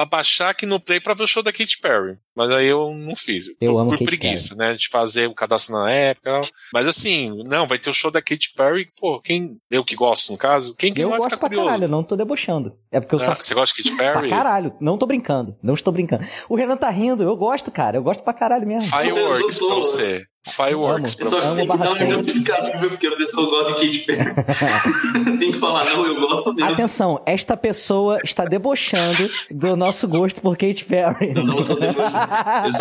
[0.00, 2.14] abaixar aqui no Play pra ver o show da Katy Perry.
[2.34, 3.46] Mas aí eu não fiz.
[3.60, 4.70] Eu por, amo por preguiça, Perry.
[4.72, 4.76] né?
[4.76, 6.42] De fazer o cadastro na época.
[6.72, 8.86] Mas assim, não, vai ter o show da Katy Perry.
[8.98, 9.58] Pô, quem.
[9.70, 11.66] Eu que gosto, no caso, quem que eu vai gosto ficar pra curioso?
[11.66, 12.76] caralho, eu não tô debochando.
[12.90, 13.34] É porque eu ah, só.
[13.34, 14.28] Você gosta de Katy Perry?
[14.28, 14.76] Pra caralho.
[14.80, 15.56] Não tô brincando.
[15.62, 16.24] Não estou brincando.
[16.48, 17.96] O Renan tá rindo, eu gosto, cara.
[17.96, 18.88] Eu gosto pra caralho mesmo.
[18.88, 20.26] Fireworks pra você.
[20.46, 21.40] Fireworks você.
[21.40, 24.04] Só tem que dar uma justificativa porque a pessoa gosta de Katy
[25.24, 25.38] Perry.
[25.38, 26.72] tem que falar, não, eu gosto mesmo.
[26.72, 31.32] Atenção, esta pessoa está debochando do nosso gosto por Katy Perry.
[31.34, 32.18] Eu não tô debochando.
[32.66, 32.72] Eu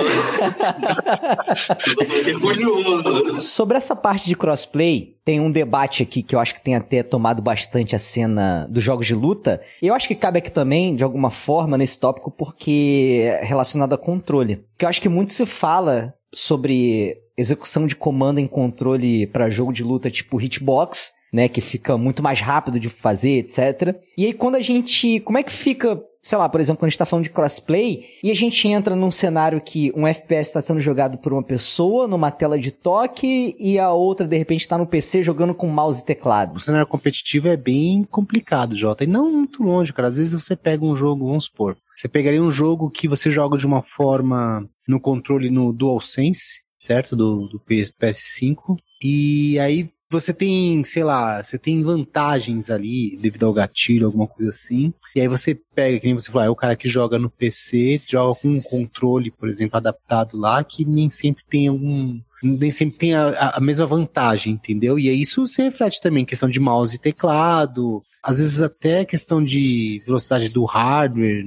[3.39, 3.39] só...
[3.39, 7.01] Sobre essa parte de crossplay, tem um debate aqui que eu acho que tem até
[7.01, 9.61] tomado bastante a cena dos jogos de luta.
[9.81, 13.97] Eu acho que cabe aqui também, de alguma forma, nesse tópico, porque é relacionado a
[13.97, 14.57] controle.
[14.71, 19.73] Porque eu acho que muito se fala sobre execução de comando em controle para jogo
[19.73, 23.95] de luta tipo hitbox, né, que fica muito mais rápido de fazer, etc.
[24.17, 26.89] E aí quando a gente, como é que fica, sei lá, por exemplo, quando a
[26.91, 30.61] gente tá falando de crossplay e a gente entra num cenário que um FPS está
[30.61, 34.77] sendo jogado por uma pessoa numa tela de toque e a outra de repente está
[34.77, 36.57] no PC jogando com mouse e teclado.
[36.57, 40.09] O cenário competitivo é bem complicado, Jota, e não muito longe, cara.
[40.09, 43.57] Às vezes você pega um jogo, vamos supor, você pegaria um jogo que você joga
[43.57, 47.15] de uma forma no controle no DualSense, certo?
[47.15, 48.77] Do, do PS5.
[49.01, 54.51] E aí você tem, sei lá, você tem vantagens ali devido ao gatilho, alguma coisa
[54.51, 54.93] assim.
[55.15, 57.99] E aí você pega, que nem você falou, é o cara que joga no PC,
[58.07, 62.19] joga com um controle, por exemplo, adaptado lá, que nem sempre tem algum.
[62.43, 64.99] Nem sempre tem a, a mesma vantagem, entendeu?
[64.99, 69.41] E aí isso se reflete também questão de mouse e teclado, às vezes até questão
[69.41, 71.45] de velocidade do hardware.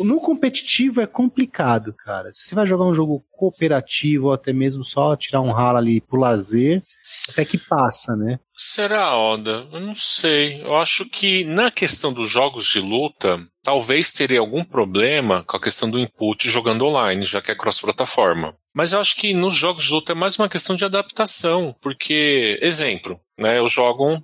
[0.00, 2.30] No competitivo é complicado, cara.
[2.32, 6.00] Se você vai jogar um jogo cooperativo ou até mesmo só tirar um ralo ali
[6.00, 6.82] pro lazer,
[7.28, 8.38] até que passa, né?
[8.56, 9.66] Será, Oda?
[9.72, 10.62] Eu não sei.
[10.62, 15.60] Eu acho que na questão dos jogos de luta, talvez teria algum problema com a
[15.60, 18.56] questão do input jogando online, já que é cross-plataforma.
[18.74, 22.58] Mas eu acho que nos jogos de luta é mais uma questão de adaptação, porque,
[22.62, 24.18] exemplo, né, eu jogo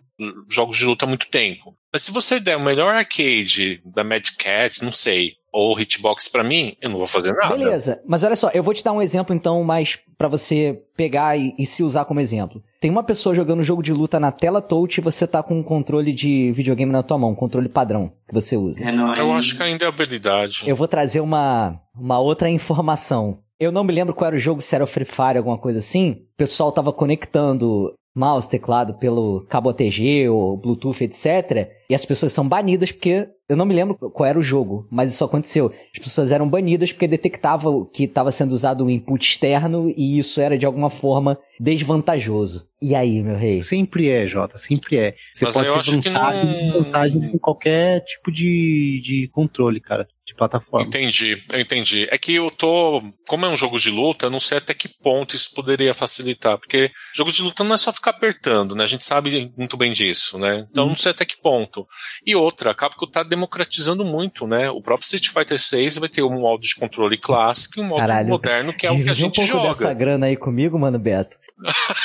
[0.49, 1.75] jogos de luta há muito tempo.
[1.93, 6.45] Mas se você der o melhor arcade da Mad Cat, não sei, ou hitbox para
[6.45, 7.57] mim, eu não vou fazer nada.
[7.57, 11.37] Beleza, mas olha só, eu vou te dar um exemplo então mais para você pegar
[11.37, 12.63] e, e, se usar como exemplo.
[12.81, 15.63] Tem uma pessoa jogando jogo de luta na tela touch e você tá com um
[15.63, 18.85] controle de videogame na tua mão, um controle padrão que você usa.
[18.85, 20.65] É, eu acho que ainda é habilidade.
[20.67, 23.39] Eu vou trazer uma, uma outra informação.
[23.59, 25.79] Eu não me lembro qual era o jogo, se era o Free Fire, alguma coisa
[25.79, 26.13] assim.
[26.13, 31.71] O pessoal tava conectando mouse, teclado pelo cabo ATG ou Bluetooth, etc.
[31.89, 35.13] E as pessoas são banidas porque eu não me lembro qual era o jogo, mas
[35.13, 35.73] isso aconteceu.
[35.93, 40.41] As pessoas eram banidas porque detectava que estava sendo usado um input externo e isso
[40.41, 42.69] era de alguma forma desvantajoso.
[42.81, 43.61] E aí, meu rei?
[43.61, 45.15] Sempre é, Jota, sempre é.
[45.35, 46.83] Você mas pode ter vantagens, não...
[46.83, 50.87] vantagens em qualquer tipo de, de controle, cara de plataforma.
[50.87, 52.07] Entendi, eu entendi.
[52.11, 53.03] É que eu tô.
[53.27, 56.59] Como é um jogo de luta, eu não sei até que ponto isso poderia facilitar.
[56.59, 58.85] Porque jogo de luta não é só ficar apertando, né?
[58.85, 60.67] A gente sabe muito bem disso, né?
[60.71, 60.91] Então hum.
[60.91, 61.87] não sei até que ponto.
[62.25, 64.71] E outra, acaba que tá democratizando muito, né?
[64.71, 68.01] O próprio Street Fighter 6 vai ter um modo de controle clássico e um modo
[68.01, 69.69] Caralho, moderno, que é o que a gente um pouco joga.
[69.69, 71.37] dessa grana aí comigo, mano, Beto.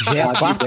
[0.05, 0.65] Já é a quarta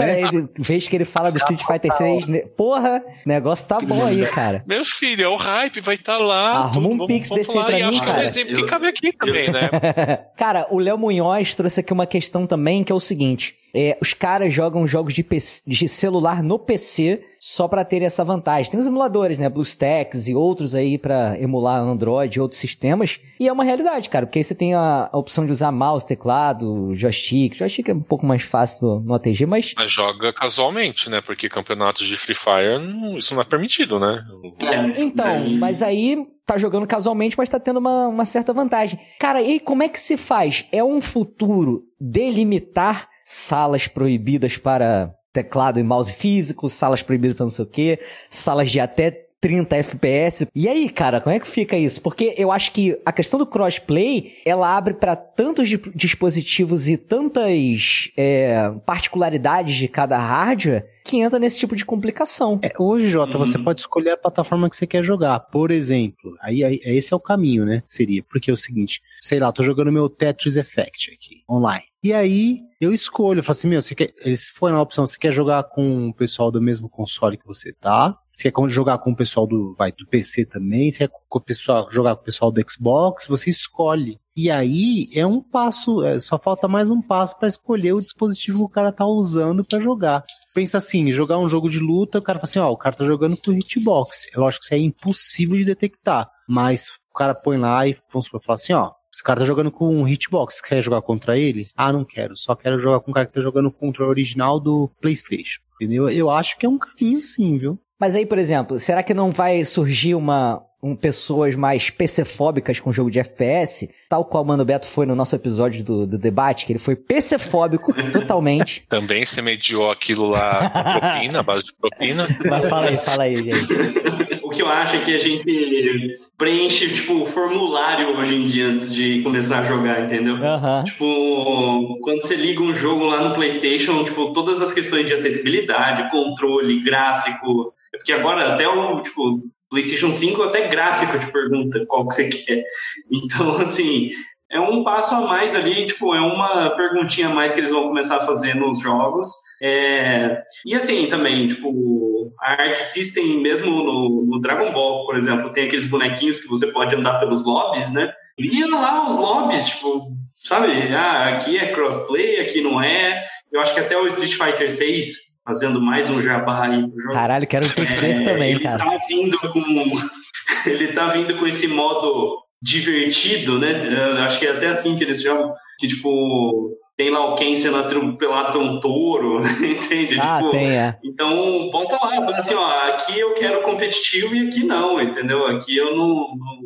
[0.58, 2.28] vez que ele fala do Street Fighter 6.
[2.28, 2.40] Né?
[2.56, 4.64] Porra, o negócio tá bom aí, cara.
[4.66, 6.50] Meu filho, é o hype, vai estar tá lá.
[6.64, 8.22] Arruma um pix desse aí pra mim, cara.
[8.22, 9.68] É um exemplo que cabe aqui também, né?
[10.36, 13.54] cara, o Léo Munhoz trouxe aqui uma questão também que é o seguinte.
[13.80, 18.24] É, os caras jogam jogos de, PC, de celular no PC só para ter essa
[18.24, 18.72] vantagem.
[18.72, 19.48] Tem os emuladores, né?
[19.48, 23.20] BlueStacks e outros aí para emular Android e outros sistemas.
[23.38, 26.04] E é uma realidade, cara, porque aí você tem a, a opção de usar mouse,
[26.04, 27.54] teclado, joystick.
[27.54, 29.72] Joystick é um pouco mais fácil no, no ATG, mas.
[29.76, 31.20] Mas joga casualmente, né?
[31.20, 34.24] Porque campeonatos de Free Fire, não, isso não é permitido, né?
[34.58, 38.98] É, então, mas aí tá jogando casualmente, mas tá tendo uma, uma certa vantagem.
[39.20, 40.66] Cara, e como é que se faz?
[40.72, 47.50] É um futuro delimitar salas proibidas para teclado e mouse físico, salas proibidas para não
[47.50, 47.98] sei o quê,
[48.30, 50.46] salas de até 30 FPS.
[50.54, 52.00] E aí, cara, como é que fica isso?
[52.00, 58.10] Porque eu acho que a questão do crossplay, ela abre para tantos dispositivos e tantas
[58.16, 62.60] é, particularidades de cada hardware que entra nesse tipo de complicação.
[62.62, 63.44] É, hoje, Jota, uhum.
[63.44, 65.40] você pode escolher a plataforma que você quer jogar.
[65.40, 67.82] Por exemplo, aí, aí, esse é o caminho, né?
[67.86, 71.84] Seria, porque é o seguinte, sei lá, tô jogando meu Tetris Effect aqui, online.
[72.04, 75.18] E aí, eu escolho, eu falo assim, meu, você quer, se for na opção, você
[75.18, 79.10] quer jogar com o pessoal do mesmo console que você tá, você quer jogar com
[79.10, 82.24] o pessoal do, vai, do PC também, você quer com o pessoal, jogar com o
[82.24, 84.20] pessoal do Xbox, você escolhe.
[84.40, 88.58] E aí é um passo, é, só falta mais um passo para escolher o dispositivo
[88.58, 90.22] que o cara tá usando para jogar.
[90.54, 93.04] Pensa assim, jogar um jogo de luta, o cara fala assim, ó, o cara tá
[93.04, 94.30] jogando com hitbox.
[94.32, 98.26] É lógico que isso é impossível de detectar, mas o cara põe lá e vamos
[98.26, 101.66] supor, fala assim, ó, esse cara tá jogando com um hitbox, quer jogar contra ele?
[101.76, 104.60] Ah, não quero, só quero jogar com o cara que tá jogando contra o original
[104.60, 105.60] do PlayStation.
[105.74, 106.08] Entendeu?
[106.08, 107.76] Eu acho que é um caminho sim, viu?
[107.98, 112.92] Mas aí, por exemplo, será que não vai surgir uma, um, pessoas mais PC-fóbicas com
[112.92, 116.64] jogo de FPS, tal qual o Mano Beto foi no nosso episódio do, do debate,
[116.64, 118.84] que ele foi PC-fóbico totalmente.
[118.88, 122.28] Também você mediou aquilo lá com propina, a base de propina.
[122.48, 124.28] Mas fala aí, fala aí, gente.
[124.44, 128.94] O que eu acho é que a gente preenche, tipo, formulário hoje em dia antes
[128.94, 130.36] de começar a jogar, entendeu?
[130.36, 130.84] Uhum.
[130.84, 136.10] Tipo, quando você liga um jogo lá no PlayStation, tipo, todas as questões de acessibilidade,
[136.10, 142.14] controle, gráfico, porque agora até o, tipo, PlayStation 5 até gráfico te pergunta qual que
[142.14, 142.64] você quer.
[143.10, 144.10] Então, assim,
[144.50, 147.88] é um passo a mais ali, tipo, é uma perguntinha a mais que eles vão
[147.88, 149.28] começar a fazer nos jogos.
[149.62, 150.42] É...
[150.64, 155.66] E assim, também, tipo, a Arc System, mesmo no, no, Dragon Ball, por exemplo, tem
[155.66, 158.12] aqueles bonequinhos que você pode andar pelos lobbies, né?
[158.38, 160.94] E lá os lobbies, tipo, sabe?
[160.94, 163.22] Ah, aqui é crossplay, aqui não é.
[163.52, 167.14] Eu acho que até o Street Fighter 6 fazendo mais um jabá aí pro jogo.
[167.14, 168.84] Caralho, quero um Pix é, desse também, ele cara.
[168.84, 169.62] Tá vindo com,
[170.68, 174.18] ele tá vindo com esse modo divertido, né?
[174.18, 177.56] Eu acho que é até assim que eles chamam, que tipo, tem lá o Ken
[177.56, 180.18] sendo atropelado por um touro, entende?
[180.20, 180.98] Ah, tipo, tem, é.
[181.02, 185.46] Então, ponta lá, fala assim, ó, aqui eu quero competitivo e aqui não, entendeu?
[185.46, 186.58] Aqui eu não, não,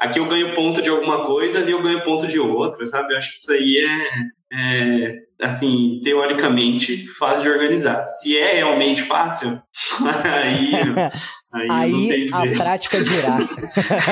[0.00, 3.12] Aqui eu ganho ponto de alguma coisa, ali eu ganho ponto de outra, sabe?
[3.12, 4.08] Eu acho que isso aí é,
[4.52, 8.06] é assim, teoricamente, fácil de organizar.
[8.06, 9.60] Se é realmente fácil,
[10.24, 10.70] aí.
[11.52, 13.38] Aí, aí a prática dirá.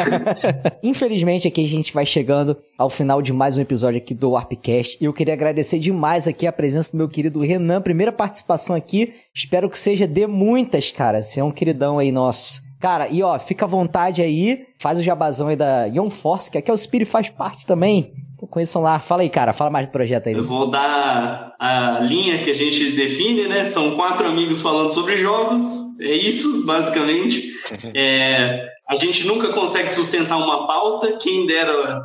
[0.82, 4.98] Infelizmente, aqui a gente vai chegando ao final de mais um episódio aqui do Warpcast.
[5.00, 7.80] E eu queria agradecer demais aqui a presença do meu querido Renan.
[7.80, 9.14] Primeira participação aqui.
[9.34, 11.22] Espero que seja de muitas, cara.
[11.22, 12.62] Você é um queridão aí nosso.
[12.78, 16.56] Cara, e ó, fica à vontade aí, faz o jabazão aí da Young Force, que
[16.56, 18.12] aqui é o Spirit faz parte também.
[18.48, 18.98] Conheçam lá.
[19.00, 19.52] Fala aí, cara.
[19.52, 20.34] Fala mais do projeto aí.
[20.34, 23.66] Eu vou dar a linha que a gente define, né?
[23.66, 25.64] São quatro amigos falando sobre jogos.
[26.00, 27.50] É isso, basicamente.
[27.94, 31.16] É, a gente nunca consegue sustentar uma pauta.
[31.20, 32.02] Quem dera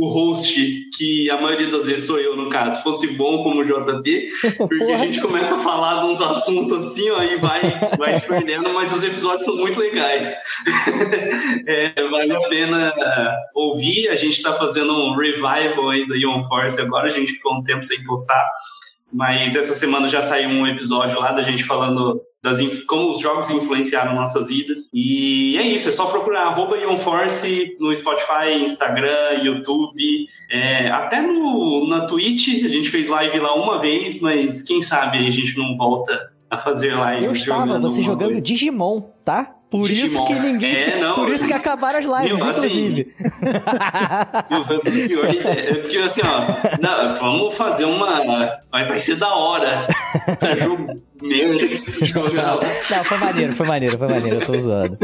[0.00, 4.28] o host, que a maioria das vezes sou eu, no caso, fosse bom como JP,
[4.56, 8.26] porque a gente começa a falar de uns assuntos assim, ó, e vai, vai se
[8.26, 10.34] perdendo, mas os episódios são muito legais.
[11.68, 12.94] é, vale a pena
[13.54, 14.08] ouvir.
[14.08, 17.62] A gente está fazendo um revival aí da Young Force agora, a gente ficou um
[17.62, 18.48] tempo sem postar,
[19.12, 23.50] mas essa semana já saiu um episódio lá da gente falando das, como os jogos
[23.50, 24.90] influenciaram nossas vidas.
[24.94, 31.86] E é isso, é só procurar arroba Force no Spotify, Instagram, YouTube, é, até no,
[31.88, 35.76] na Twitch, a gente fez live lá uma vez, mas quem sabe a gente não
[35.76, 37.26] volta a fazer live.
[37.26, 38.40] Eu estava, você jogando coisa.
[38.40, 39.54] Digimon, tá?
[39.70, 40.04] Por Digimon.
[40.04, 40.74] isso que ninguém.
[40.74, 43.14] É, não, por isso que acabaram as lives, Meu, assim, inclusive.
[44.50, 48.58] Assim, é porque assim, ó, não, vamos fazer uma.
[48.70, 49.86] Vai, vai ser da hora.
[50.58, 51.54] jogo meu,
[52.90, 54.98] Não, foi maneiro, foi maneiro, foi maneiro, eu tô zoando.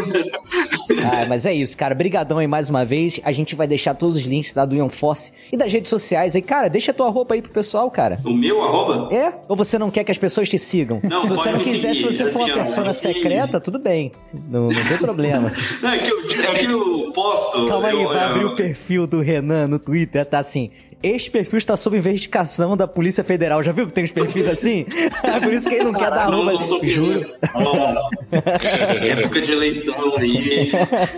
[1.05, 1.95] Ah, mas é isso, cara.
[1.95, 3.21] Brigadão aí mais uma vez.
[3.25, 6.37] A gente vai deixar todos os links lá do Ion Force e das redes sociais
[6.37, 6.43] aí.
[6.43, 8.19] Cara, deixa a tua roupa aí pro pessoal, cara.
[8.25, 9.15] O meu arroba?
[9.15, 9.33] É?
[9.49, 11.01] Ou você não quer que as pessoas te sigam?
[11.03, 12.13] Não, se você não quiser, seguir.
[12.13, 14.13] se você for assim, uma persona secreta, tudo bem.
[14.49, 15.53] Não, não tem problema.
[15.83, 17.67] Não, é, que eu, é que eu posto.
[17.67, 20.71] Calma aí, eu, vai eu, abrir o perfil do Renan no Twitter, tá assim.
[21.03, 23.63] Este perfil está sob investigação da Polícia Federal.
[23.63, 24.87] Já viu que tem uns perfis assim?
[25.23, 26.53] É por isso que ele não quer dar arroba.
[26.53, 27.27] Não, não Juro.
[29.03, 30.71] época de eleição aí.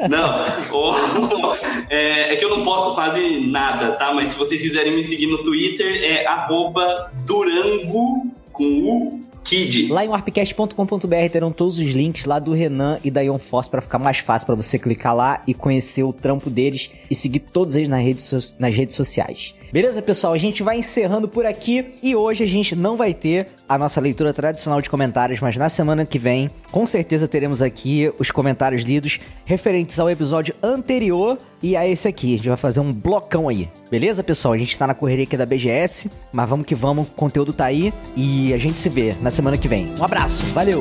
[0.09, 1.55] Não,
[1.88, 4.12] é, é, que eu não posto quase nada, tá?
[4.12, 9.88] Mas se vocês quiserem me seguir no Twitter, é arroba Durango com U Kid.
[9.88, 13.81] Lá em warpcast.com.br terão todos os links lá do Renan e da Ion Force para
[13.81, 17.75] ficar mais fácil para você clicar lá e conhecer o trampo deles e seguir todos
[17.77, 19.55] eles nas redes, nas redes sociais.
[19.71, 20.33] Beleza, pessoal?
[20.33, 24.01] A gente vai encerrando por aqui e hoje a gente não vai ter a nossa
[24.01, 28.83] leitura tradicional de comentários, mas na semana que vem, com certeza teremos aqui os comentários
[28.83, 32.35] lidos referentes ao episódio anterior e a esse aqui.
[32.35, 33.69] A gente vai fazer um blocão aí.
[33.91, 34.55] Beleza, pessoal?
[34.55, 37.66] A gente tá na correria aqui da BGS, mas vamos que vamos, o conteúdo tá
[37.66, 39.93] aí e a gente se vê na semana que vem.
[40.01, 40.81] Um abraço, valeu!